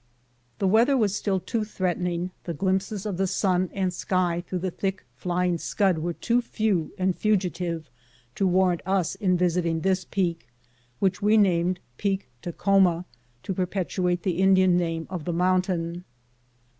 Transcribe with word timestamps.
The 0.57 0.65
weather 0.67 0.97
was 0.97 1.15
still 1.15 1.39
too 1.39 1.63
threatening, 1.63 2.31
the 2.45 2.55
glimpses 2.55 3.05
of 3.05 3.17
the 3.17 3.27
sun 3.27 3.69
and 3.71 3.93
sky 3.93 4.41
through 4.47 4.57
the 4.65 4.71
thick, 4.71 5.05
flying 5.13 5.59
scud 5.59 5.99
were 5.99 6.13
too 6.13 6.41
few 6.41 6.91
and 6.97 7.15
fugitive, 7.15 7.87
to 8.33 8.47
warrant 8.47 8.81
us 8.83 9.13
in 9.13 9.37
visiting 9.37 9.81
this 9.81 10.03
peak, 10.03 10.47
which 10.97 11.21
we 11.21 11.37
named 11.37 11.79
Peak 11.97 12.31
Takhoma, 12.41 13.05
to 13.43 13.53
perpetu 13.53 14.11
ate 14.11 14.23
the 14.23 14.39
Indian 14.41 14.75
name 14.75 15.05
of 15.07 15.25
the 15.25 15.33
mountain. 15.33 16.03